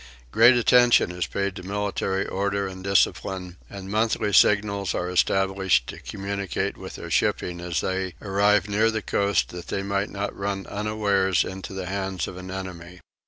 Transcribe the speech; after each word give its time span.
Great 0.31 0.55
attention 0.57 1.11
is 1.11 1.27
paid 1.27 1.55
to 1.55 1.61
military 1.61 2.25
order 2.25 2.67
and 2.67 2.83
discipline; 2.83 3.57
and 3.69 3.91
monthly 3.91 4.33
signals 4.33 4.95
are 4.95 5.11
established 5.11 5.85
to 5.85 5.99
communicate 5.99 6.75
with 6.75 6.95
their 6.95 7.11
shipping 7.11 7.59
as 7.61 7.81
they 7.81 8.15
arrive 8.19 8.67
near 8.67 8.89
the 8.89 9.03
coast 9.03 9.49
that 9.49 9.67
they 9.67 9.83
may 9.83 10.07
not 10.07 10.35
run 10.35 10.65
unawares 10.65 11.43
into 11.43 11.71
the 11.71 11.85
hands 11.85 12.27
of 12.27 12.35
an 12.35 12.49
enemy. 12.49 12.99